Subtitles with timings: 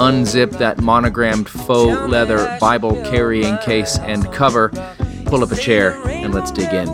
[0.00, 4.70] unzip that monogrammed faux leather Bible carrying case and cover,
[5.26, 6.88] pull up a chair, and let's dig in.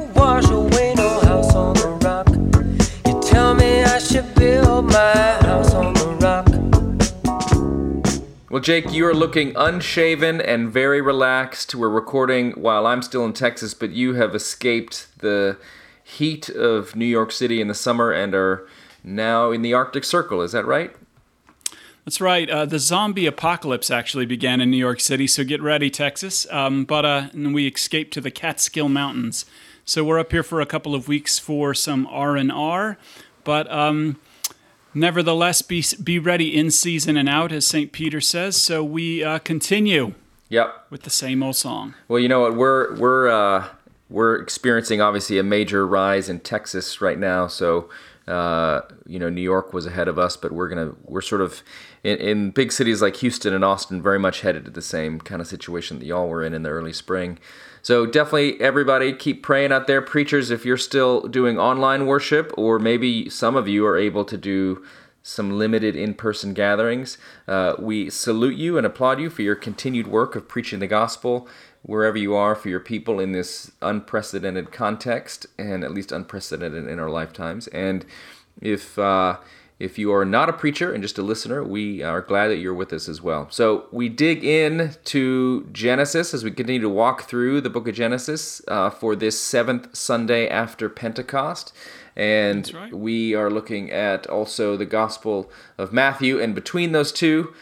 [8.50, 11.76] Well, Jake, you are looking unshaven and very relaxed.
[11.76, 15.58] We're recording while I'm still in Texas, but you have escaped the
[16.02, 18.66] heat of New York City in the summer and are
[19.04, 20.42] now in the Arctic Circle.
[20.42, 20.92] Is that right?
[22.06, 22.48] That's right.
[22.48, 26.46] Uh, the zombie apocalypse actually began in New York City, so get ready, Texas.
[26.52, 29.44] Um, but uh, we escaped to the Catskill Mountains,
[29.84, 32.96] so we're up here for a couple of weeks for some R and R.
[33.42, 34.20] But um,
[34.94, 38.56] nevertheless, be be ready in season and out, as Saint Peter says.
[38.56, 40.14] So we uh, continue.
[40.48, 40.86] Yep.
[40.90, 41.94] With the same old song.
[42.06, 42.54] Well, you know what?
[42.54, 43.66] We're we're uh,
[44.08, 47.48] we're experiencing obviously a major rise in Texas right now.
[47.48, 47.90] So
[48.28, 51.62] uh, you know, New York was ahead of us, but we're gonna we're sort of
[52.02, 55.40] in, in big cities like Houston and Austin, very much headed to the same kind
[55.40, 57.38] of situation that y'all were in in the early spring.
[57.82, 60.50] So definitely, everybody keep praying out there, preachers.
[60.50, 64.84] If you're still doing online worship, or maybe some of you are able to do
[65.26, 70.36] some limited in-person gatherings, uh, we salute you and applaud you for your continued work
[70.36, 71.48] of preaching the gospel
[71.82, 77.00] wherever you are for your people in this unprecedented context and at least unprecedented in
[77.00, 77.66] our lifetimes.
[77.68, 78.06] And
[78.62, 79.38] if uh,
[79.80, 82.72] if you are not a preacher and just a listener, we are glad that you're
[82.72, 83.48] with us as well.
[83.50, 87.96] So we dig in to Genesis as we continue to walk through the book of
[87.96, 91.72] Genesis uh, for this seventh Sunday after Pentecost.
[92.16, 92.94] And right.
[92.94, 96.40] we are looking at also the Gospel of Matthew.
[96.40, 97.52] And between those two,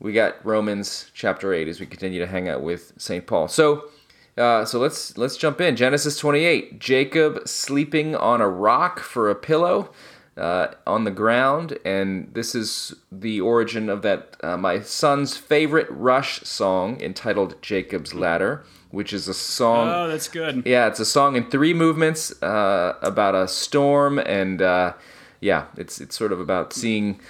[0.00, 3.26] we got Romans chapter 8 as we continue to hang out with St.
[3.26, 3.48] Paul.
[3.48, 3.88] So,
[4.36, 5.76] uh, so let's let's jump in.
[5.76, 6.78] Genesis 28.
[6.78, 9.90] Jacob sleeping on a rock for a pillow
[10.36, 15.88] uh, on the ground, and this is the origin of that uh, my son's favorite
[15.90, 19.88] Rush song entitled "Jacob's Ladder," which is a song.
[19.88, 20.62] Oh, that's good.
[20.66, 24.94] Yeah, it's a song in three movements uh, about a storm, and uh,
[25.40, 27.20] yeah, it's it's sort of about seeing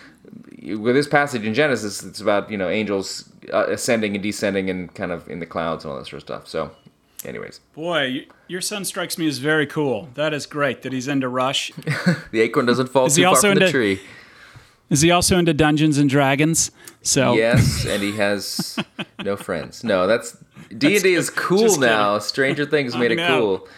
[0.62, 4.94] with this passage in Genesis, it's about you know angels uh, ascending and descending and
[4.94, 6.48] kind of in the clouds and all that sort of stuff.
[6.48, 6.70] So,
[7.24, 10.08] anyways, boy, your son strikes me as very cool.
[10.14, 11.72] That is great that he's into Rush.
[12.32, 14.00] the acorn doesn't fall too far from into, the tree.
[14.90, 16.70] Is he also into Dungeons and Dragons?
[17.02, 18.78] So yes, and he has
[19.24, 19.84] no friends.
[19.84, 20.36] No, that's
[20.76, 22.18] D and D is cool now.
[22.18, 23.68] Stranger Things made it cool.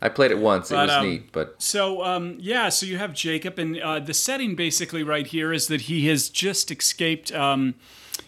[0.00, 0.70] I played it once.
[0.70, 2.68] But, it was um, neat, but so um, yeah.
[2.68, 6.28] So you have Jacob, and uh, the setting basically right here is that he has
[6.28, 7.74] just escaped um,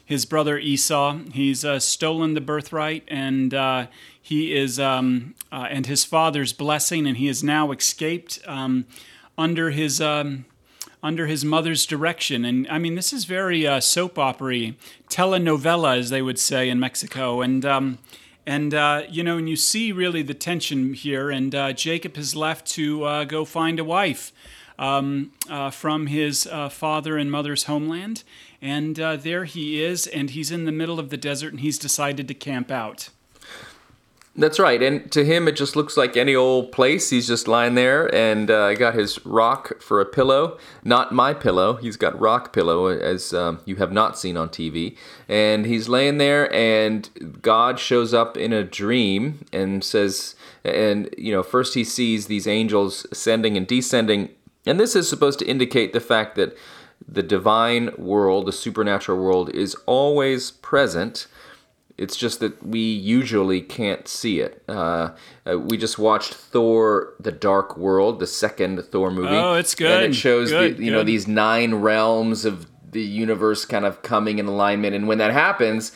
[0.04, 1.18] his brother Esau.
[1.32, 3.86] He's uh, stolen the birthright, and uh,
[4.20, 8.86] he is um, uh, and his father's blessing, and he has now escaped um,
[9.36, 10.00] under his.
[11.02, 14.72] Um, under his mother's direction, and I mean, this is very uh, soap opera,
[15.08, 17.64] telenovela, as they would say in Mexico, and
[18.48, 21.30] and, uh, you know, and you see really the tension here.
[21.30, 24.32] And uh, Jacob has left to uh, go find a wife
[24.78, 28.24] um, uh, from his uh, father and mother's homeland.
[28.62, 32.26] And there he is, and he's in the middle of the desert, and he's decided
[32.28, 33.10] to camp out.
[34.36, 34.80] That's right.
[34.80, 37.10] And to him, it just looks like any old place.
[37.10, 40.58] He's just lying there and uh, got his rock for a pillow.
[40.84, 41.74] Not my pillow.
[41.74, 44.96] He's got rock pillow, as um, you have not seen on TV.
[45.28, 51.32] And he's laying there, and God shows up in a dream and says, and, you
[51.32, 54.28] know, first he sees these angels ascending and descending.
[54.66, 56.56] And this is supposed to indicate the fact that
[57.08, 61.26] the divine world, the supernatural world, is always present
[61.98, 64.62] it's just that we usually can't see it.
[64.68, 65.10] Uh,
[65.44, 69.28] uh, we just watched Thor: The Dark World, the second Thor movie.
[69.36, 70.04] Oh, it's good.
[70.04, 70.96] And it shows good, the, you good.
[70.96, 75.32] know these nine realms of the universe kind of coming in alignment, and when that
[75.32, 75.92] happens,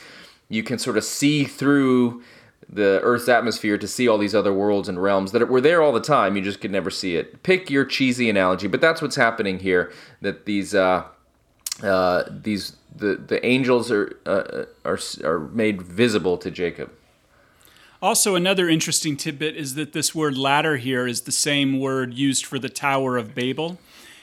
[0.49, 2.23] you can sort of see through
[2.69, 5.93] the Earth's atmosphere to see all these other worlds and realms that were there all
[5.93, 6.37] the time.
[6.37, 7.43] You just could never see it.
[7.43, 9.93] Pick your cheesy analogy, but that's what's happening here.
[10.21, 11.05] That these uh,
[11.83, 16.91] uh, these the the angels are uh, are are made visible to Jacob.
[18.01, 22.45] Also, another interesting tidbit is that this word ladder here is the same word used
[22.45, 23.79] for the Tower of Babel,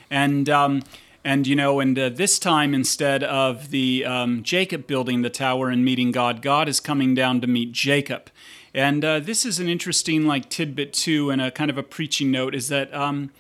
[0.10, 0.82] and um,
[1.24, 5.70] And you know, and uh, this time instead of the um, Jacob building the tower
[5.70, 8.30] and meeting God, God is coming down to meet Jacob.
[8.74, 12.32] And uh, this is an interesting like tidbit too, and a kind of a preaching
[12.32, 12.94] note is that.
[12.94, 13.32] Um,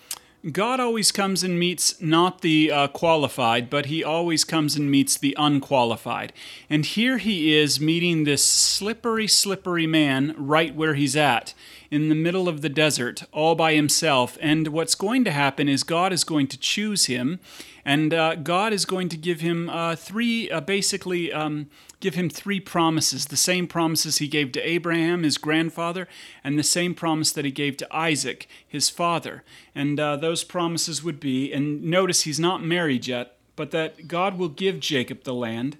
[0.51, 5.17] God always comes and meets not the uh, qualified, but he always comes and meets
[5.17, 6.31] the unqualified.
[6.69, 11.53] And here he is meeting this slippery, slippery man right where he's at,
[11.91, 14.37] in the middle of the desert, all by himself.
[14.41, 17.39] And what's going to happen is God is going to choose him,
[17.83, 21.69] and uh, God is going to give him uh, three, uh, basically, um,
[21.99, 26.07] give him three promises the same promises he gave to Abraham, his grandfather,
[26.43, 29.43] and the same promise that he gave to Isaac, his father.
[29.75, 34.37] And uh, those promises would be, and notice he's not married yet, but that God
[34.37, 35.77] will give Jacob the land,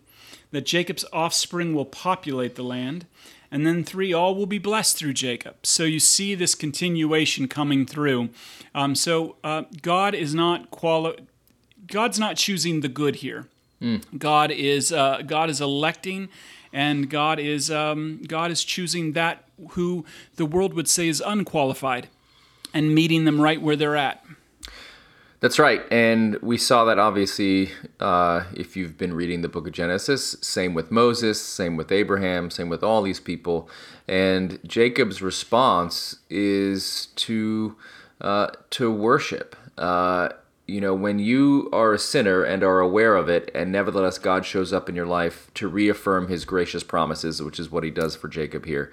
[0.52, 3.06] that Jacob's offspring will populate the land.
[3.52, 5.56] And then three, all will be blessed through Jacob.
[5.64, 8.30] So you see this continuation coming through.
[8.76, 11.18] Um, so uh, God is not quali-
[11.88, 13.48] God's not choosing the good here.
[13.82, 14.04] Mm.
[14.18, 16.30] God is uh, God is electing,
[16.72, 20.06] and God is um, God is choosing that who
[20.36, 22.08] the world would say is unqualified,
[22.74, 24.24] and meeting them right where they're at.
[25.42, 27.72] That's right, and we saw that obviously
[28.02, 30.36] uh, if you've been reading the Book of Genesis.
[30.42, 33.70] Same with Moses, same with Abraham, same with all these people,
[34.06, 37.78] and Jacob's response is to
[38.20, 39.56] uh, to worship.
[39.78, 40.30] Uh,
[40.68, 44.46] you know, when you are a sinner and are aware of it, and nevertheless God
[44.46, 48.14] shows up in your life to reaffirm His gracious promises, which is what He does
[48.14, 48.92] for Jacob here,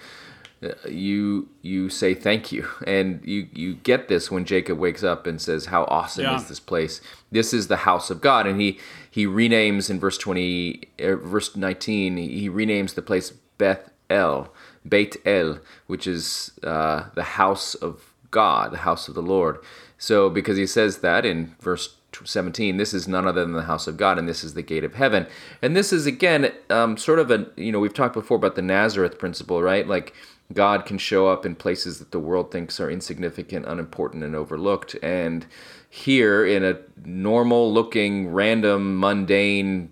[0.88, 5.40] you you say thank you, and you you get this when Jacob wakes up and
[5.40, 6.36] says, "How awesome yeah.
[6.36, 7.00] is this place?
[7.30, 8.78] This is the house of God." And he
[9.10, 14.52] he renames in verse twenty, uh, verse nineteen, he renames the place Beth El,
[14.88, 19.58] Beit El, which is uh, the house of God, the house of the Lord.
[19.98, 23.86] So, because he says that in verse 17, this is none other than the house
[23.86, 25.26] of God, and this is the gate of heaven.
[25.62, 28.62] And this is, again, um, sort of a, you know, we've talked before about the
[28.62, 29.86] Nazareth principle, right?
[29.86, 30.14] Like,
[30.52, 34.96] God can show up in places that the world thinks are insignificant, unimportant, and overlooked.
[35.02, 35.46] And
[35.88, 39.90] here, in a normal looking, random, mundane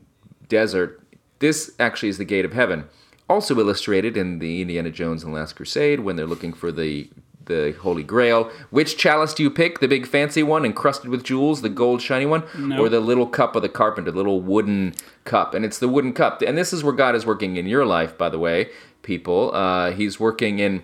[0.48, 1.02] desert,
[1.40, 2.84] this actually is the gate of heaven.
[3.28, 7.08] Also illustrated in the Indiana Jones and the Last Crusade when they're looking for the
[7.46, 8.50] the Holy Grail.
[8.70, 9.80] Which chalice do you pick?
[9.80, 12.80] The big fancy one encrusted with jewels, the gold shiny one, nope.
[12.80, 15.54] or the little cup of the carpenter, the little wooden cup?
[15.54, 16.42] And it's the wooden cup.
[16.42, 18.70] And this is where God is working in your life, by the way,
[19.04, 19.54] people.
[19.54, 20.82] Uh, he's working in.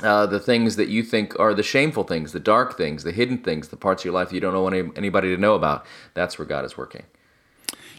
[0.00, 3.36] Uh, the things that you think are the shameful things, the dark things, the hidden
[3.36, 5.84] things, the parts of your life you don't want any, anybody to know about.
[6.14, 7.02] That's where God is working.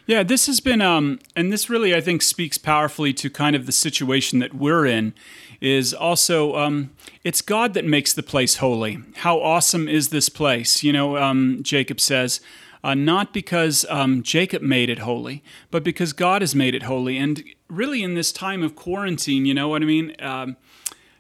[0.10, 3.66] Yeah, this has been, um, and this really, I think, speaks powerfully to kind of
[3.66, 5.14] the situation that we're in.
[5.62, 6.92] Is also, um,
[7.26, 9.00] it's God that makes the place holy.
[9.18, 10.84] How awesome is this place?
[10.84, 12.40] You know, um, Jacob says,
[12.84, 17.18] uh, not because um, Jacob made it holy, but because God has made it holy.
[17.18, 20.16] And really, in this time of quarantine, you know what I mean?
[20.20, 20.58] Um,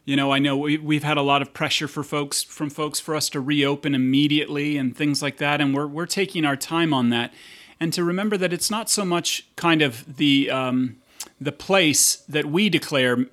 [0.05, 2.99] you know, I know we, have had a lot of pressure for folks from folks
[2.99, 6.93] for us to reopen immediately and things like that, and we're we're taking our time
[6.93, 7.31] on that
[7.79, 10.97] and to remember that it's not so much kind of the um,
[11.39, 13.25] the place that we declare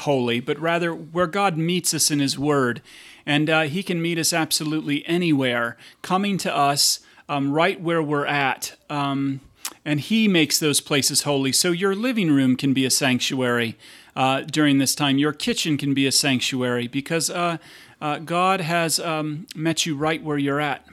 [0.00, 2.82] holy, but rather where God meets us in His Word,
[3.24, 8.26] and uh, He can meet us absolutely anywhere, coming to us um, right where we're
[8.26, 8.76] at.
[8.90, 9.40] Um,
[9.84, 11.52] and He makes those places holy.
[11.52, 13.76] So your living room can be a sanctuary
[14.14, 15.18] uh, during this time.
[15.18, 17.58] Your kitchen can be a sanctuary because uh,
[18.00, 20.86] uh God has um, met you right where you're at.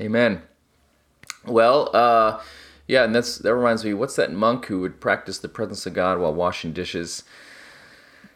[0.00, 0.42] Amen.
[1.46, 2.40] Well, uh,
[2.86, 3.94] yeah, and that's that reminds me.
[3.94, 7.22] What's that monk who would practice the presence of God while washing dishes?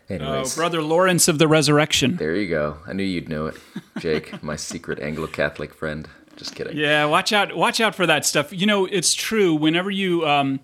[0.09, 2.17] Anyways, oh, Brother Lawrence of the Resurrection.
[2.17, 2.79] There you go.
[2.87, 3.57] I knew you'd know it,
[3.99, 6.09] Jake, my secret Anglo-Catholic friend.
[6.39, 6.77] Just kidding.
[6.77, 7.57] Yeah, watch out!
[7.57, 8.53] Watch out for that stuff.
[8.53, 9.55] You know, it's true.
[9.55, 10.61] Whenever you um,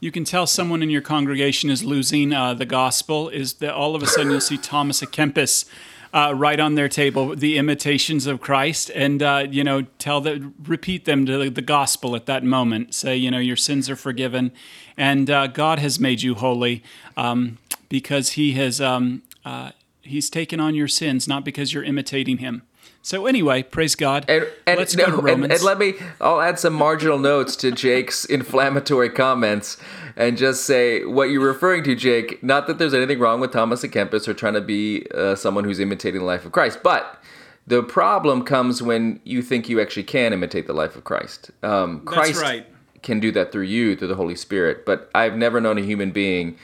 [0.00, 3.94] you can tell someone in your congregation is losing uh, the gospel, is that all
[3.94, 5.64] of a sudden you'll see Thomas à Kempis
[6.12, 10.52] uh, right on their table the imitations of Christ, and uh, you know, tell the
[10.64, 12.92] repeat them to the gospel at that moment.
[12.92, 14.50] Say, you know, your sins are forgiven,
[14.96, 16.82] and uh, God has made you holy
[17.16, 19.70] um, because He has um, uh,
[20.02, 22.62] He's taken on your sins, not because you're imitating Him.
[23.02, 24.24] So anyway, praise God.
[24.28, 25.44] And, and Let's no, go to Romans.
[25.44, 29.76] And, and, let me, I'll add some marginal notes to Jake's inflammatory comments
[30.16, 32.42] and just say what you're referring to, Jake.
[32.44, 35.64] Not that there's anything wrong with Thomas à Kempis or trying to be uh, someone
[35.64, 37.20] who's imitating the life of Christ, but
[37.66, 41.50] the problem comes when you think you actually can imitate the life of Christ.
[41.62, 42.66] Um, Christ right.
[43.02, 44.84] can do that through you, through the Holy Spirit.
[44.84, 46.56] But I've never known a human being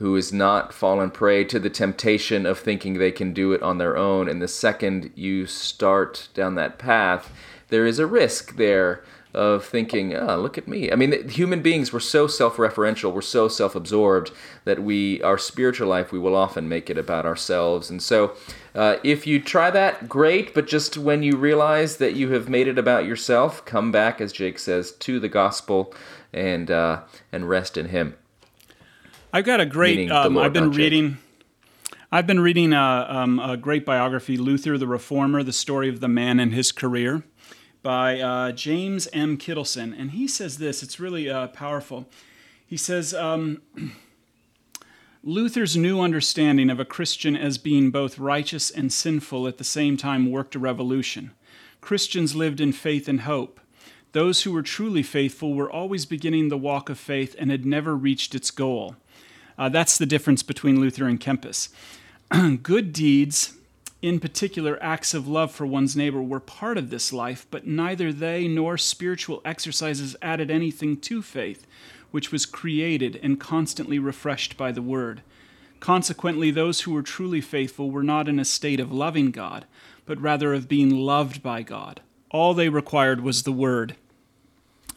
[0.00, 3.76] who has not fallen prey to the temptation of thinking they can do it on
[3.76, 4.30] their own.
[4.30, 7.30] And the second you start down that path,
[7.68, 9.04] there is a risk there
[9.34, 10.90] of thinking, oh, look at me.
[10.90, 14.32] I mean, human beings were so self-referential, we're so self-absorbed
[14.64, 17.90] that we, our spiritual life, we will often make it about ourselves.
[17.90, 18.32] And so,
[18.74, 20.54] uh, if you try that, great.
[20.54, 24.32] But just when you realize that you have made it about yourself, come back, as
[24.32, 25.94] Jake says, to the gospel
[26.32, 28.16] and uh, and rest in Him.
[29.32, 30.10] I've got a great.
[30.10, 31.18] Um, I've been reading.
[32.10, 36.08] I've been reading a, um, a, great biography, Luther the Reformer: The Story of the
[36.08, 37.22] Man and His Career,
[37.82, 39.38] by uh, James M.
[39.38, 40.82] Kittelson, and he says this.
[40.82, 42.06] It's really uh, powerful.
[42.66, 43.14] He says.
[43.14, 43.62] Um,
[45.22, 49.98] Luther's new understanding of a Christian as being both righteous and sinful at the same
[49.98, 51.32] time worked a revolution.
[51.82, 53.60] Christians lived in faith and hope.
[54.12, 57.94] Those who were truly faithful were always beginning the walk of faith and had never
[57.94, 58.96] reached its goal.
[59.60, 61.68] Uh, that's the difference between Luther and Kempis.
[62.62, 63.58] Good deeds,
[64.00, 68.10] in particular acts of love for one's neighbor, were part of this life, but neither
[68.10, 71.66] they nor spiritual exercises added anything to faith,
[72.10, 75.20] which was created and constantly refreshed by the Word.
[75.78, 79.66] Consequently, those who were truly faithful were not in a state of loving God,
[80.06, 82.00] but rather of being loved by God.
[82.30, 83.94] All they required was the Word.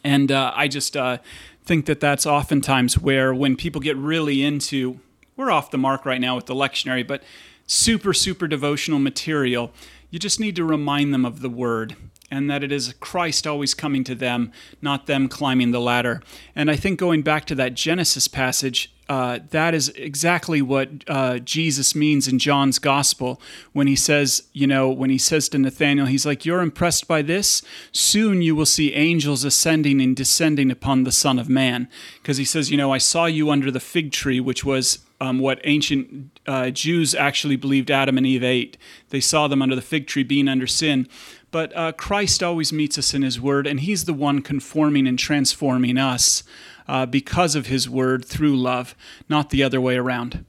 [0.03, 1.17] And uh, I just uh,
[1.63, 5.00] think that that's oftentimes where when people get really into
[5.36, 7.24] we're off the mark right now with the lectionary but
[7.65, 9.72] super super devotional material
[10.12, 11.95] you just need to remind them of the word
[12.29, 16.22] and that it is Christ always coming to them, not them climbing the ladder.
[16.55, 21.39] And I think going back to that Genesis passage, uh, that is exactly what uh,
[21.39, 23.41] Jesus means in John's gospel
[23.74, 27.22] when he says, you know, when he says to Nathanael, he's like, You're impressed by
[27.22, 27.62] this?
[27.91, 31.89] Soon you will see angels ascending and descending upon the Son of Man.
[32.22, 35.39] Because he says, You know, I saw you under the fig tree, which was um,
[35.39, 38.77] what ancient uh, Jews actually believed Adam and Eve ate.
[39.10, 41.07] They saw them under the fig tree being under sin.
[41.51, 45.19] But uh, Christ always meets us in his word, and he's the one conforming and
[45.19, 46.43] transforming us
[46.87, 48.95] uh, because of his word through love,
[49.29, 50.45] not the other way around.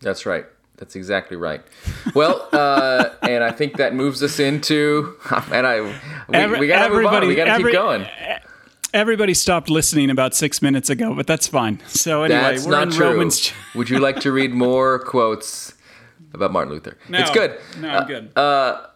[0.00, 0.46] That's right.
[0.76, 1.62] That's exactly right.
[2.14, 5.16] Well, uh, and I think that moves us into,
[5.52, 7.26] and I, we, Every, we gotta move on.
[7.26, 8.06] We gotta every, keep going.
[8.92, 11.80] Everybody stopped listening about six minutes ago, but that's fine.
[11.86, 13.06] So anyway, that's we're not in true.
[13.06, 13.52] Romans.
[13.74, 15.72] Would you like to read more quotes
[16.34, 16.98] about Martin Luther?
[17.08, 17.58] No, it's good.
[17.78, 18.32] No, I'm good.
[18.36, 18.86] Uh, uh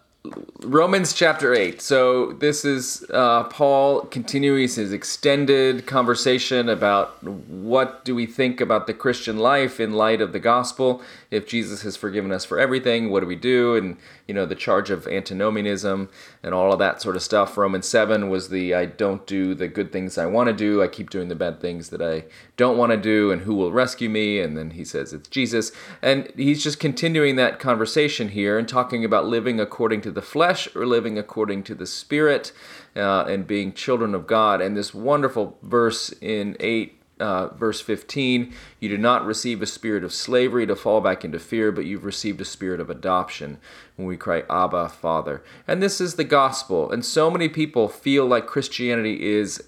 [0.63, 1.81] Romans chapter 8.
[1.81, 8.87] So, this is uh, Paul continuing his extended conversation about what do we think about
[8.87, 11.03] the Christian life in light of the gospel.
[11.31, 13.77] If Jesus has forgiven us for everything, what do we do?
[13.77, 16.09] And, you know, the charge of antinomianism
[16.43, 17.57] and all of that sort of stuff.
[17.57, 20.89] Romans 7 was the I don't do the good things I want to do, I
[20.89, 22.25] keep doing the bad things that I
[22.57, 24.41] don't want to do, and who will rescue me?
[24.41, 25.73] And then he says it's Jesus.
[26.01, 30.67] And he's just continuing that conversation here and talking about living according to the flesh
[30.75, 32.51] or living according to the spirit
[32.97, 34.61] uh, and being children of God.
[34.61, 40.05] And this wonderful verse in 8 uh, verse 15 you did not receive a spirit
[40.05, 43.59] of slavery to fall back into fear but you've received a spirit of adoption.
[43.97, 45.43] When we cry abba father.
[45.67, 46.91] And this is the gospel.
[46.91, 49.63] And so many people feel like christianity is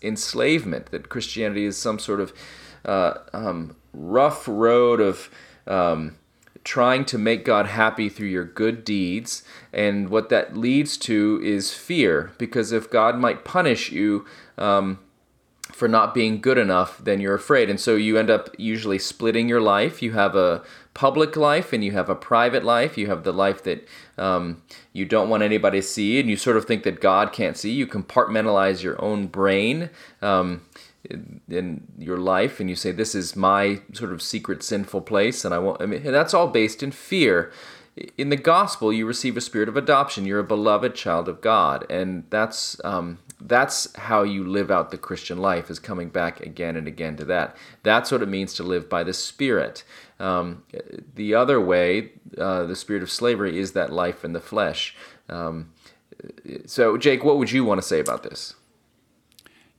[0.00, 2.32] enslavement that christianity is some sort of
[2.84, 5.28] uh, um, rough road of
[5.66, 6.16] um,
[6.64, 9.42] trying to make God happy through your good deeds.
[9.72, 14.24] And what that leads to is fear, because if God might punish you
[14.56, 14.98] um,
[15.72, 17.70] for not being good enough, then you're afraid.
[17.70, 20.02] And so you end up usually splitting your life.
[20.02, 20.62] You have a
[20.94, 22.98] public life and you have a private life.
[22.98, 23.88] You have the life that
[24.18, 27.56] um, you don't want anybody to see, and you sort of think that God can't
[27.56, 27.72] see.
[27.72, 29.90] You compartmentalize your own brain.
[30.20, 30.62] Um,
[31.10, 35.54] in your life and you say this is my sort of secret sinful place and
[35.54, 37.52] I want I mean that's all based in fear.
[38.16, 40.24] In the gospel you receive a spirit of adoption.
[40.24, 41.84] You're a beloved child of God.
[41.90, 46.76] And that's um, that's how you live out the Christian life is coming back again
[46.76, 47.56] and again to that.
[47.82, 49.84] That's what it means to live by the spirit.
[50.20, 50.62] Um,
[51.14, 54.94] the other way uh, the spirit of slavery is that life in the flesh.
[55.28, 55.72] Um,
[56.66, 58.54] so Jake what would you want to say about this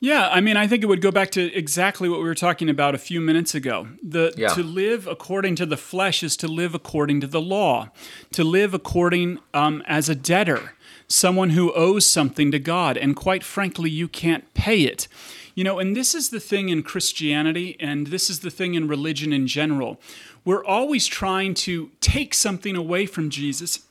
[0.03, 2.67] yeah, I mean, I think it would go back to exactly what we were talking
[2.67, 3.87] about a few minutes ago.
[4.03, 4.49] The yeah.
[4.49, 7.89] to live according to the flesh is to live according to the law,
[8.33, 10.73] to live according um, as a debtor,
[11.07, 15.07] someone who owes something to God, and quite frankly, you can't pay it.
[15.55, 18.89] You know, and this is the thing in Christianity, and this is the thing in
[18.89, 20.01] religion in general.
[20.43, 23.85] We're always trying to take something away from Jesus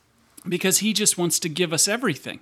[0.47, 2.41] because he just wants to give us everything.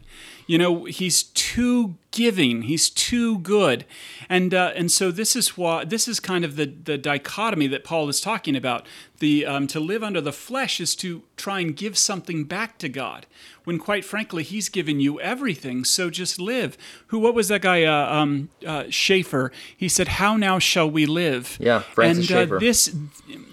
[0.50, 2.62] You know, he's too giving.
[2.62, 3.84] He's too good,
[4.28, 7.84] and uh, and so this is why this is kind of the the dichotomy that
[7.84, 8.84] Paul is talking about.
[9.18, 12.88] The um, to live under the flesh is to try and give something back to
[12.88, 13.26] God,
[13.64, 15.84] when quite frankly He's given you everything.
[15.84, 16.76] So just live.
[17.08, 17.20] Who?
[17.20, 17.84] What was that guy?
[17.84, 19.52] Uh, um, uh, Schaeffer.
[19.76, 22.96] He said, "How now shall we live?" Yeah, Francis and, uh, This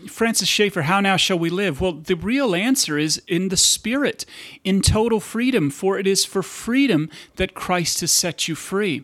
[0.08, 0.84] Francis Schaeffer.
[0.84, 1.82] How now shall we live?
[1.82, 4.26] Well, the real answer is in the Spirit,
[4.64, 5.70] in total freedom.
[5.70, 6.42] For it is for
[6.88, 9.04] freedom that Christ has set you free.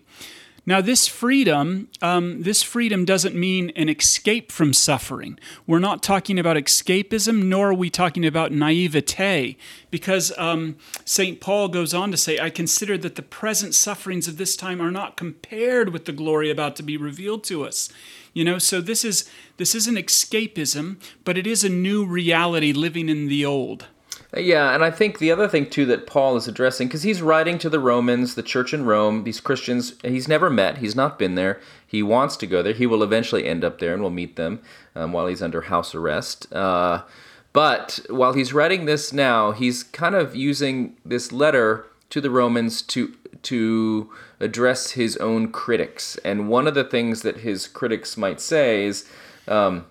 [0.65, 5.37] Now, this freedom, um, this freedom doesn't mean an escape from suffering.
[5.67, 9.57] We're not talking about escapism, nor are we talking about naivete,
[9.91, 11.41] because um, St.
[11.41, 14.91] Paul goes on to say, I consider that the present sufferings of this time are
[14.91, 17.89] not compared with the glory about to be revealed to us.
[18.31, 23.09] You know, so this is this isn't escapism, but it is a new reality living
[23.09, 23.87] in the old.
[24.35, 27.59] Yeah, and I think the other thing too that Paul is addressing, because he's writing
[27.59, 31.35] to the Romans, the church in Rome, these Christians he's never met, he's not been
[31.35, 34.35] there, he wants to go there, he will eventually end up there and will meet
[34.35, 34.61] them
[34.95, 36.51] um, while he's under house arrest.
[36.51, 37.03] Uh,
[37.51, 42.81] but while he's writing this now, he's kind of using this letter to the Romans
[42.81, 44.09] to to
[44.39, 49.05] address his own critics, and one of the things that his critics might say is.
[49.47, 49.85] Um,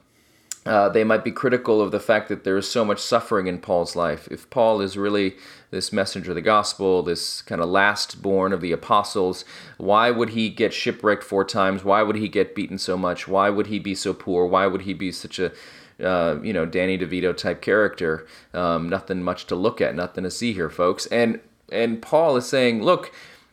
[0.64, 3.58] uh, they might be critical of the fact that there is so much suffering in
[3.58, 4.28] Paul's life.
[4.30, 5.34] If Paul is really
[5.72, 9.44] this messenger of the gospel, this kind of last born of the apostles,
[9.76, 11.82] why would he get shipwrecked four times?
[11.82, 13.26] Why would he get beaten so much?
[13.26, 14.46] Why would he be so poor?
[14.46, 15.50] Why would he be such a
[16.00, 18.24] uh, you know Danny DeVito type character?
[18.54, 21.06] Um, nothing much to look at, nothing to see here, folks.
[21.06, 21.40] And
[21.72, 23.12] and Paul is saying, look,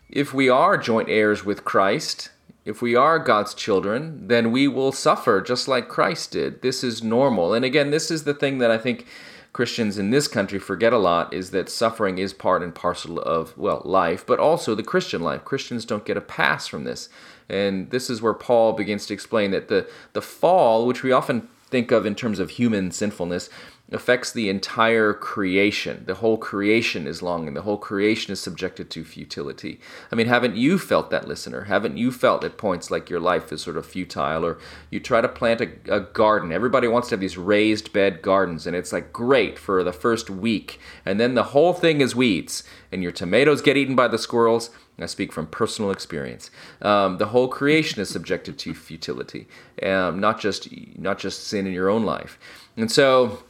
[0.10, 2.30] if we are joint heirs with Christ,
[2.70, 6.62] if we are God's children, then we will suffer just like Christ did.
[6.62, 7.54] This is normal.
[7.56, 9.08] And again, this is the thing that I think
[9.54, 13.58] Christians in this country forget a lot is that suffering is part and parcel of,
[13.58, 15.44] well, life, but also the Christian life.
[15.44, 17.10] Christians don't get a pass from this.
[17.50, 21.50] And this is where Paul begins to explain that the, the fall, which we often
[21.72, 23.50] think of in terms of human sinfulness,
[23.92, 26.04] affects the entire creation.
[26.06, 27.54] The whole creation is longing.
[27.56, 29.80] The whole creation is subjected to futility.
[30.12, 31.64] I mean, haven't you felt that, listener?
[31.64, 34.60] Haven't you felt at points like your life is sort of futile, or
[34.92, 36.52] you try to plant a, a garden?
[36.52, 40.30] Everybody wants to have these raised bed gardens, and it's like great for the first
[40.30, 44.18] week, and then the whole thing is weeds, and your tomatoes get eaten by the
[44.18, 44.70] squirrels.
[45.02, 46.52] I speak from personal experience.
[46.82, 49.48] Um, the whole creation is subjected to futility,
[49.82, 52.38] um, not just not just sin in your own life,
[52.76, 53.44] and so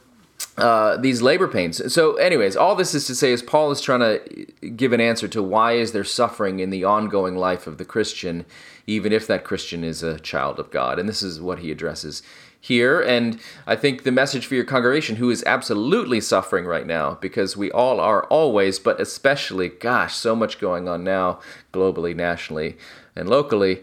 [0.60, 1.92] uh, these labor pains.
[1.92, 4.46] So, anyways, all this is to say is Paul is trying to
[4.76, 8.44] give an answer to why is there suffering in the ongoing life of the Christian,
[8.86, 12.22] even if that Christian is a child of God, and this is what he addresses
[12.60, 13.00] here.
[13.00, 17.56] And I think the message for your congregation, who is absolutely suffering right now, because
[17.56, 21.40] we all are always, but especially, gosh, so much going on now,
[21.72, 22.76] globally, nationally,
[23.16, 23.82] and locally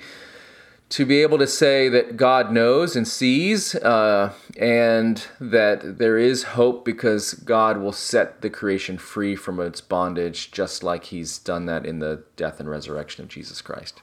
[0.89, 6.43] to be able to say that God knows and sees, uh, and that there is
[6.43, 11.65] hope because God will set the creation free from its bondage, just like He's done
[11.65, 14.01] that in the death and resurrection of Jesus Christ.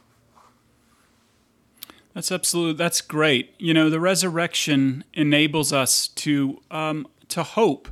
[2.14, 2.76] That's absolute.
[2.76, 3.54] That's great.
[3.58, 7.88] You know, the resurrection enables us to um, to hope.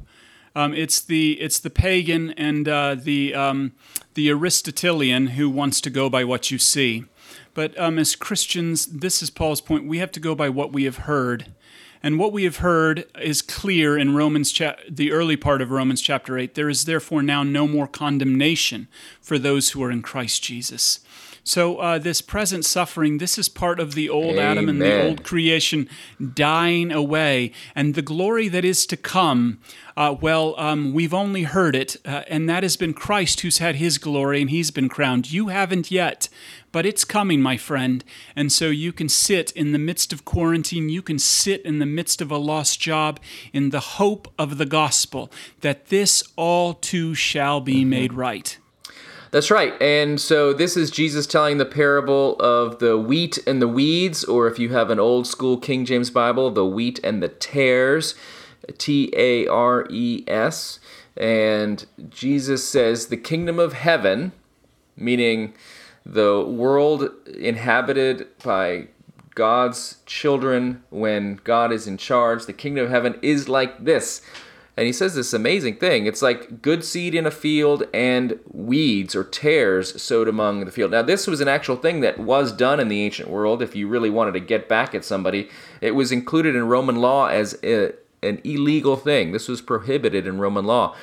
[0.55, 3.73] Um, it's the it's the pagan and uh, the um,
[4.15, 7.05] the Aristotelian who wants to go by what you see.
[7.55, 9.87] But um, as Christians, this is Paul's point.
[9.87, 11.53] We have to go by what we have heard.
[12.03, 16.01] And what we have heard is clear in Romans, cha- the early part of Romans
[16.01, 16.55] chapter 8.
[16.55, 18.89] There is therefore now no more condemnation
[19.21, 21.01] for those who are in Christ Jesus.
[21.45, 24.45] So, uh, this present suffering, this is part of the old Amen.
[24.45, 25.89] Adam and the old creation
[26.35, 27.51] dying away.
[27.75, 29.59] And the glory that is to come,
[29.97, 33.77] uh, well, um, we've only heard it, uh, and that has been Christ who's had
[33.77, 35.33] his glory and he's been crowned.
[35.33, 36.29] You haven't yet,
[36.71, 38.05] but it's coming, my friend.
[38.37, 41.87] And so you can sit in the midst of quarantine, you can sit in the
[41.87, 43.19] midst of a lost job
[43.53, 48.59] in the hope of the gospel that this all too shall be made right.
[49.33, 49.73] That's right.
[49.81, 54.47] And so this is Jesus telling the parable of the wheat and the weeds, or
[54.47, 58.15] if you have an old school King James Bible, the wheat and the tares,
[58.77, 60.81] T A R E S.
[61.17, 64.33] And Jesus says, the kingdom of heaven,
[64.99, 65.55] meaning
[66.05, 68.89] the world inhabited by
[69.35, 74.21] God's children when God is in charge, the kingdom of heaven is like this.
[74.77, 76.07] And he says this amazing thing.
[76.07, 80.93] It's like good seed in a field and weeds or tares sowed among the field.
[80.93, 83.61] Now, this was an actual thing that was done in the ancient world.
[83.61, 85.51] If you really wanted to get back at somebody,
[85.83, 89.33] it was included in Roman law as a, an illegal thing.
[89.33, 90.97] This was prohibited in Roman law.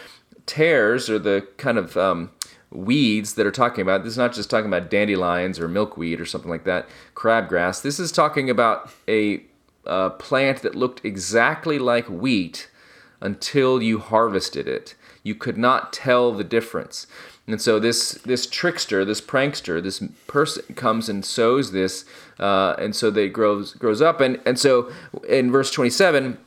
[0.48, 2.32] Tares are the kind of um,
[2.72, 4.04] weeds that are talking about.
[4.04, 7.84] This is not just talking about dandelions or milkweed or something like that, crabgrass.
[7.84, 9.44] This is talking about a,
[9.86, 12.68] a plant that looked exactly like wheat
[13.22, 14.96] until you harvested it.
[15.24, 17.08] You could not tell the difference.
[17.48, 22.06] And so this this trickster, this prankster, this person comes and sows this,
[22.40, 24.22] uh, and so they grows grows up.
[24.22, 24.92] And and so
[25.28, 26.38] in verse twenty seven,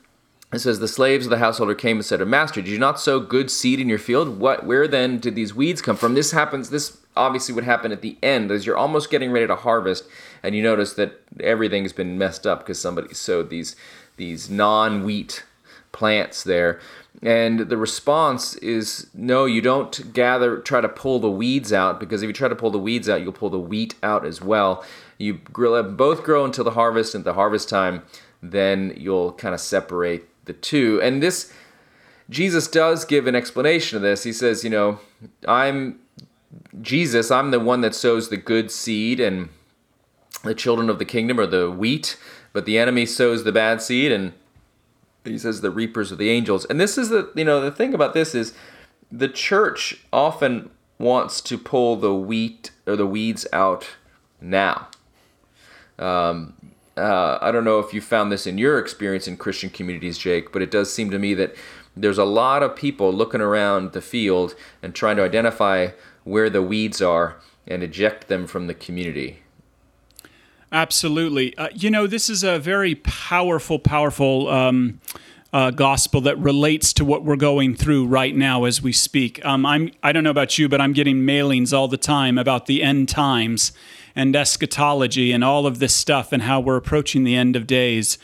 [0.52, 3.00] it says the slaves of the householder came and said to master did you not
[3.00, 6.32] sow good seed in your field what where then did these weeds come from this
[6.32, 10.04] happens this obviously would happen at the end as you're almost getting ready to harvest
[10.42, 13.76] and you notice that everything's been messed up because somebody sowed these
[14.16, 15.44] these non-wheat
[15.92, 16.80] plants there
[17.22, 22.22] and the response is no you don't gather try to pull the weeds out because
[22.22, 24.84] if you try to pull the weeds out you'll pull the wheat out as well
[25.18, 28.02] you grow, both grow until the harvest and at the harvest time
[28.42, 31.00] then you'll kind of separate the two.
[31.00, 31.52] And this,
[32.28, 34.24] Jesus does give an explanation of this.
[34.24, 34.98] He says, you know,
[35.46, 36.00] I'm
[36.82, 39.48] Jesus, I'm the one that sows the good seed, and
[40.44, 42.18] the children of the kingdom are the wheat,
[42.52, 44.34] but the enemy sows the bad seed, and
[45.24, 46.64] he says the reapers are the angels.
[46.64, 48.54] And this is the, you know, the thing about this is
[49.10, 53.96] the church often wants to pull the wheat or the weeds out
[54.40, 54.88] now.
[55.98, 56.54] Um,
[56.96, 60.52] uh, I don't know if you found this in your experience in Christian communities, Jake,
[60.52, 61.54] but it does seem to me that
[61.96, 65.88] there's a lot of people looking around the field and trying to identify
[66.24, 69.41] where the weeds are and eject them from the community.
[70.72, 71.56] Absolutely.
[71.58, 75.00] Uh, you know, this is a very powerful, powerful um,
[75.52, 79.44] uh, gospel that relates to what we're going through right now as we speak.
[79.44, 82.64] Um, I'm, I don't know about you, but I'm getting mailings all the time about
[82.64, 83.72] the end times
[84.16, 88.16] and eschatology and all of this stuff and how we're approaching the end of days.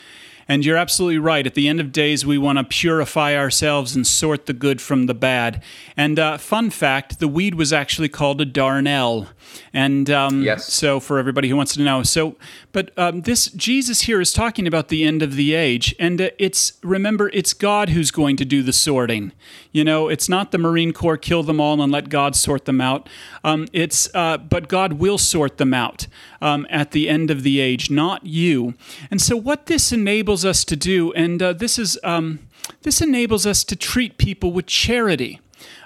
[0.49, 1.45] And you're absolutely right.
[1.45, 5.05] At the end of days, we want to purify ourselves and sort the good from
[5.05, 5.63] the bad.
[5.95, 9.27] And uh, fun fact: the weed was actually called a darnel.
[9.73, 10.71] And um, yes.
[10.71, 12.35] so, for everybody who wants to know, so
[12.71, 16.29] but um, this Jesus here is talking about the end of the age, and uh,
[16.37, 19.31] it's remember it's God who's going to do the sorting.
[19.71, 22.81] You know, it's not the Marine Corps kill them all and let God sort them
[22.81, 23.07] out.
[23.43, 26.07] Um, it's uh, but God will sort them out
[26.41, 28.73] um, at the end of the age, not you.
[29.11, 32.39] And so, what this enables us to do, and uh, this is um,
[32.83, 35.39] this enables us to treat people with charity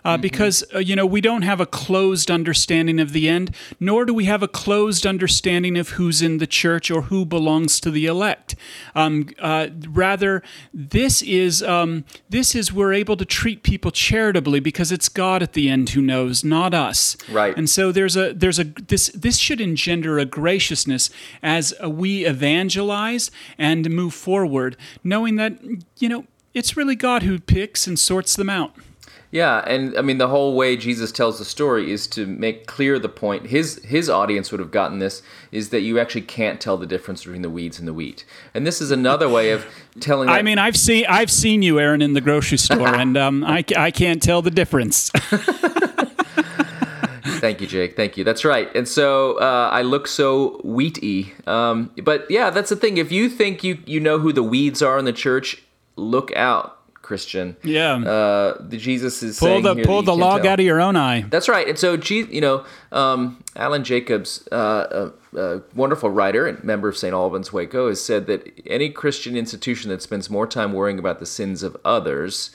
[0.04, 0.22] uh, mm-hmm.
[0.22, 4.14] because uh, you know we don't have a closed understanding of the end, nor do
[4.14, 8.06] we have a closed understanding of who's in the church or who belongs to the
[8.06, 8.56] elect.
[8.96, 14.92] Um, uh, rather, this is um, this is we're able to treat people charitably because
[14.92, 17.18] it's God at the end who knows, not us.
[17.30, 17.56] Right.
[17.56, 21.10] And so there's a there's a this this should engender a graciousness
[21.42, 25.60] as we evangelize and move forward, knowing that
[26.00, 28.76] you know it's really God who picks and sorts them out.
[29.34, 33.00] Yeah, and I mean the whole way Jesus tells the story is to make clear
[33.00, 33.48] the point.
[33.48, 37.24] His his audience would have gotten this is that you actually can't tell the difference
[37.24, 38.26] between the weeds and the wheat.
[38.54, 39.66] And this is another way of
[40.00, 40.30] telling.
[40.30, 43.66] I mean, I've seen I've seen you, Aaron, in the grocery store, and um, I
[43.76, 45.10] I can't tell the difference.
[47.40, 47.96] Thank you, Jake.
[47.96, 48.24] Thank you.
[48.24, 48.70] That's right.
[48.76, 51.32] And so uh, I look so wheaty.
[51.48, 52.98] Um, but yeah, that's the thing.
[52.98, 55.64] If you think you you know who the weeds are in the church,
[55.96, 57.56] look out Christian.
[57.64, 57.98] Yeah.
[57.98, 60.54] Uh, the Jesus is pull saying the pull the log tell.
[60.54, 61.22] out of your own eye.
[61.30, 61.68] That's right.
[61.68, 66.98] And so, you know, um, Alan Jacobs, uh, a, a, wonderful writer and member of
[66.98, 67.14] St.
[67.14, 71.26] Albans Waco, has said that any Christian institution that spends more time worrying about the
[71.28, 72.50] sins of others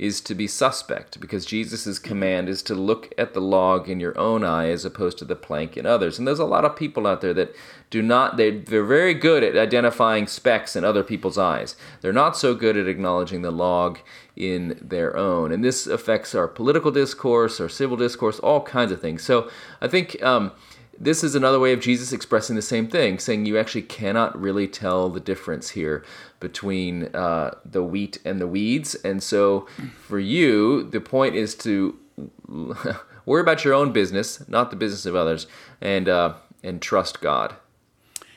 [0.00, 4.16] is to be suspect because Jesus' command is to look at the log in your
[4.18, 6.18] own eye as opposed to the plank in others.
[6.18, 7.54] And there's a lot of people out there that
[7.90, 11.76] do not, they, they're very good at identifying specks in other people's eyes.
[12.00, 13.98] They're not so good at acknowledging the log
[14.34, 15.52] in their own.
[15.52, 19.22] And this affects our political discourse, our civil discourse, all kinds of things.
[19.22, 19.50] So
[19.82, 20.20] I think.
[20.22, 20.52] Um,
[21.00, 24.68] this is another way of Jesus expressing the same thing, saying you actually cannot really
[24.68, 26.04] tell the difference here
[26.40, 28.94] between uh, the wheat and the weeds.
[28.96, 29.66] And so
[30.06, 31.98] for you, the point is to
[33.24, 35.46] worry about your own business, not the business of others,
[35.80, 37.54] and uh, and trust God.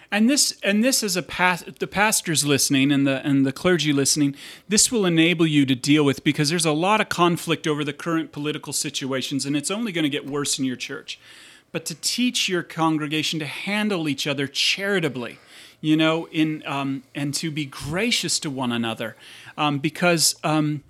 [0.09, 3.91] And this and this as a past, the pastors listening and the and the clergy
[3.91, 4.37] listening,
[4.69, 7.93] this will enable you to deal with because there's a lot of conflict over the
[7.93, 11.19] current political situations, and it's only going to get worse in your church
[11.73, 15.39] but to teach your congregation to handle each other charitably,
[15.81, 19.17] you know, in um, and to be gracious to one another,
[19.57, 20.37] um, because.
[20.45, 20.83] Um,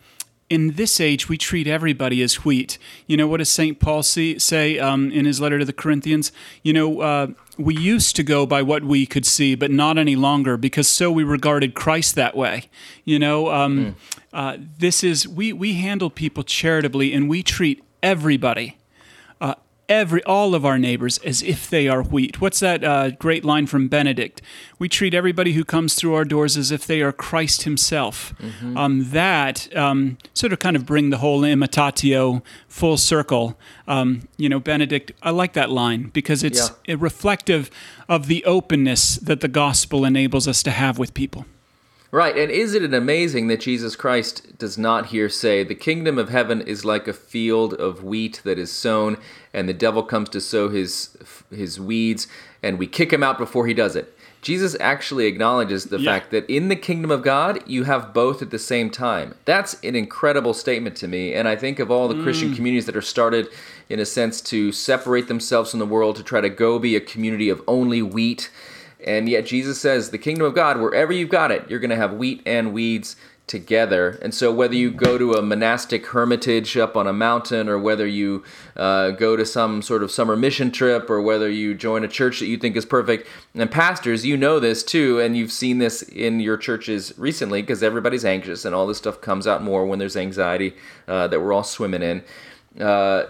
[0.49, 2.77] in this age, we treat everybody as wheat.
[3.07, 3.79] You know, what does St.
[3.79, 6.31] Paul see, say um, in his letter to the Corinthians?
[6.61, 10.15] You know, uh, we used to go by what we could see, but not any
[10.15, 12.65] longer because so we regarded Christ that way.
[13.03, 13.95] You know, um, mm.
[14.31, 18.77] uh, this is, we, we handle people charitably and we treat everybody
[19.89, 22.39] every all of our neighbors as if they are wheat.
[22.39, 24.41] What's that uh, great line from Benedict?
[24.79, 28.33] We treat everybody who comes through our doors as if they are Christ Himself.
[28.39, 28.77] Mm-hmm.
[28.77, 33.57] Um, that um, sort of kind of bring the whole imitatio full circle.
[33.87, 36.95] Um, you know, Benedict, I like that line because it's yeah.
[36.97, 37.69] reflective
[38.07, 41.45] of the openness that the gospel enables us to have with people.
[42.13, 46.29] Right, and isn't it amazing that Jesus Christ does not here say, The kingdom of
[46.29, 49.17] heaven is like a field of wheat that is sown,
[49.51, 51.17] and the devil comes to sow his,
[51.49, 52.27] his weeds,
[52.61, 54.15] and we kick him out before he does it.
[54.43, 56.11] Jesus actually acknowledges the yeah.
[56.11, 59.33] fact that in the kingdom of God, you have both at the same time.
[59.45, 61.33] That's an incredible statement to me.
[61.33, 62.21] And I think of all the mm.
[62.21, 63.47] Christian communities that are started,
[63.89, 67.01] in a sense, to separate themselves from the world, to try to go be a
[67.01, 68.51] community of only wheat
[69.05, 71.95] and yet Jesus says, the kingdom of God, wherever you've got it, you're going to
[71.95, 74.17] have wheat and weeds together.
[74.21, 78.07] And so, whether you go to a monastic hermitage up on a mountain, or whether
[78.07, 78.43] you
[78.77, 82.39] uh, go to some sort of summer mission trip, or whether you join a church
[82.39, 86.01] that you think is perfect, and pastors, you know this too, and you've seen this
[86.03, 89.99] in your churches recently because everybody's anxious, and all this stuff comes out more when
[89.99, 90.73] there's anxiety
[91.07, 92.23] uh, that we're all swimming in.
[92.81, 93.25] Uh,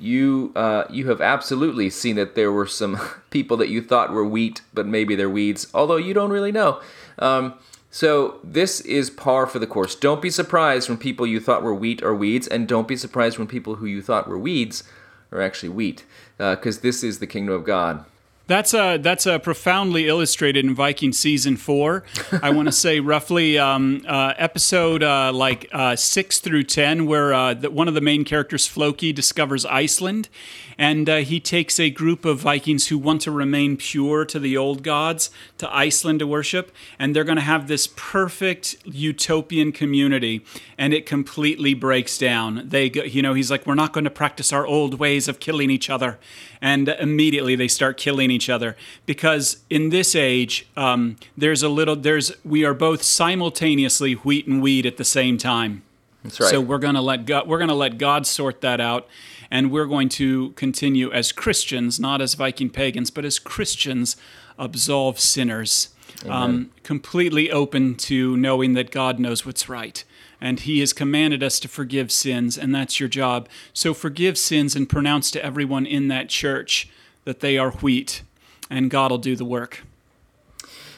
[0.00, 4.24] you uh, you have absolutely seen that there were some people that you thought were
[4.24, 6.80] wheat, but maybe they're weeds, although you don't really know.
[7.18, 7.54] Um,
[7.90, 9.94] so this is par for the course.
[9.94, 13.38] Don't be surprised when people you thought were wheat are weeds, and don't be surprised
[13.38, 14.82] when people who you thought were weeds
[15.30, 16.04] are actually wheat,
[16.38, 18.04] because uh, this is the kingdom of God.
[18.48, 22.02] That's uh, that's uh, profoundly illustrated in Viking season four.
[22.42, 27.32] I want to say roughly um, uh, episode uh, like uh, six through ten, where
[27.32, 30.28] uh, the, one of the main characters, Floki, discovers Iceland,
[30.76, 34.56] and uh, he takes a group of Vikings who want to remain pure to the
[34.56, 40.44] old gods to Iceland to worship, and they're going to have this perfect utopian community,
[40.76, 42.68] and it completely breaks down.
[42.68, 45.38] They, go, you know, he's like, we're not going to practice our old ways of
[45.38, 46.18] killing each other,
[46.60, 51.94] and immediately they start killing each other because in this age, um, there's a little,
[51.94, 55.82] there's we are both simultaneously wheat and weed at the same time.
[56.24, 56.50] That's right.
[56.50, 59.06] So we're going to let God, we're going to let God sort that out
[59.50, 64.16] and we're going to continue as Christians, not as Viking pagans, but as Christians,
[64.58, 65.90] absolve sinners.
[66.28, 70.04] Um, completely open to knowing that God knows what's right.
[70.40, 73.48] And He has commanded us to forgive sins, and that's your job.
[73.72, 76.88] So forgive sins and pronounce to everyone in that church
[77.24, 78.22] that they are wheat,
[78.70, 79.82] and God will do the work.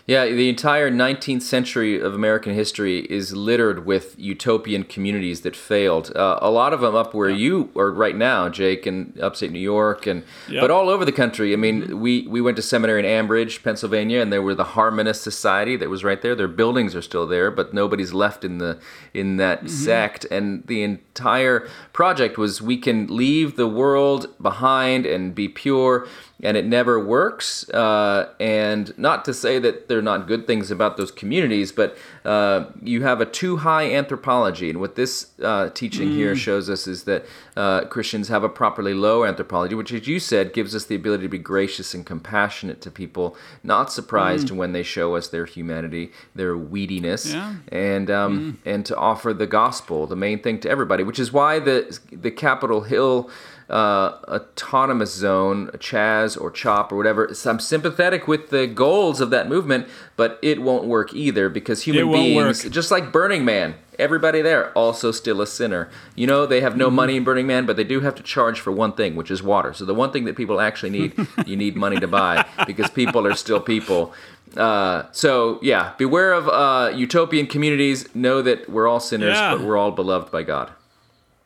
[0.07, 6.15] Yeah, the entire 19th century of American history is littered with utopian communities that failed.
[6.15, 7.37] Uh, a lot of them up where yeah.
[7.37, 10.61] you are right now, Jake, in upstate New York, and yep.
[10.61, 11.55] but all over the country.
[11.55, 12.01] I mean, mm-hmm.
[12.01, 15.89] we we went to seminary in Ambridge, Pennsylvania, and there were the Harmonist Society that
[15.89, 16.35] was right there.
[16.35, 18.79] Their buildings are still there, but nobody's left in the
[19.15, 19.69] in that mm-hmm.
[19.69, 20.27] sect.
[20.31, 26.07] And the entire project was we can leave the world behind and be pure
[26.43, 27.69] and it never works.
[27.71, 31.97] Uh, and not to say that there are not good things about those communities, but
[32.25, 34.69] uh, you have a too high anthropology.
[34.71, 36.17] And what this uh, teaching mm.
[36.17, 37.25] here shows us is that
[37.57, 41.23] uh, Christians have a properly low anthropology, which, as you said, gives us the ability
[41.23, 44.57] to be gracious and compassionate to people, not surprised mm.
[44.57, 47.55] when they show us their humanity, their weediness, yeah.
[47.71, 48.71] and um, mm.
[48.71, 52.31] and to offer the gospel, the main thing to everybody, which is why the the
[52.31, 53.31] Capitol Hill
[53.71, 57.33] uh, autonomous zone, Chaz or CHOP or whatever.
[57.35, 61.83] So I'm sympathetic with the goals of that movement, but it won't work either because
[61.83, 62.73] human beings, work.
[62.73, 65.89] just like Burning Man, everybody there also still a sinner.
[66.15, 66.97] You know, they have no mm-hmm.
[66.97, 69.43] money in Burning Man, but they do have to charge for one thing, which is
[69.43, 69.73] water.
[69.73, 71.15] So the one thing that people actually need,
[71.47, 74.13] you need money to buy because people are still people.
[74.57, 78.15] Uh, so yeah, beware of uh, utopian communities.
[78.15, 79.55] Know that we're all sinners, yeah.
[79.55, 80.71] but we're all beloved by God.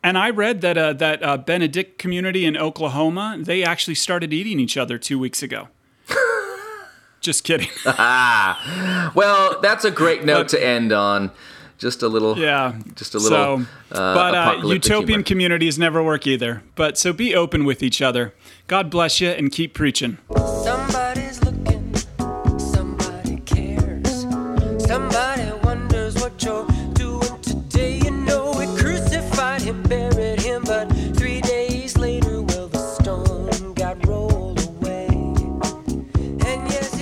[0.03, 4.61] And I read that uh, that uh, Benedict community in Oklahoma, they actually started eating
[4.61, 5.69] each other two weeks ago.
[7.21, 7.69] Just kidding.
[7.85, 11.33] well, that's a great note but, to end on.
[11.79, 12.77] Just a little, yeah.
[12.97, 13.61] Just a little.
[13.61, 15.23] So, uh, but uh, utopian humor.
[15.23, 16.63] communities never work either.
[16.75, 18.35] But so be open with each other.
[18.67, 20.19] God bless you, and keep preaching.
[20.37, 20.98] Somebody's